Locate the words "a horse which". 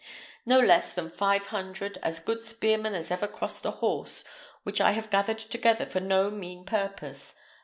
3.65-4.81